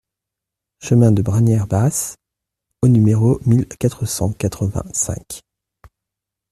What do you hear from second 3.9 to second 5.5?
cent quatre-vingt-cinq